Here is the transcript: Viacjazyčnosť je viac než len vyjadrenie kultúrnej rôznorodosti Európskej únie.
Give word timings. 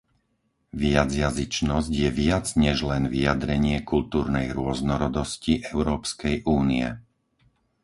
Viacjazyčnosť 0.83 1.91
je 2.03 2.09
viac 2.21 2.45
než 2.63 2.77
len 2.89 3.03
vyjadrenie 3.15 3.77
kultúrnej 3.91 4.47
rôznorodosti 4.57 5.53
Európskej 5.75 6.35
únie. 6.57 6.87